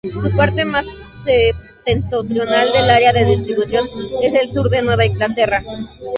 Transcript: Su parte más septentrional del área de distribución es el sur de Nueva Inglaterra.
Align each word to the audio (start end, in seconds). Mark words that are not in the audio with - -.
Su 0.11 0.31
parte 0.35 0.65
más 0.65 0.83
septentrional 1.23 2.71
del 2.73 2.89
área 2.89 3.13
de 3.13 3.23
distribución 3.23 3.85
es 4.23 4.33
el 4.33 4.51
sur 4.51 4.67
de 4.71 4.81
Nueva 4.81 5.05
Inglaterra. 5.05 5.61